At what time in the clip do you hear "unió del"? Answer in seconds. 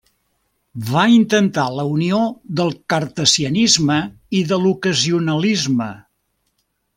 1.97-2.71